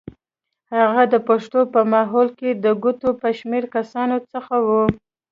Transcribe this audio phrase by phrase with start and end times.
[0.75, 4.69] هغه د پښتنو په ماحول کې د ګوتو په شمېر کسانو څخه و.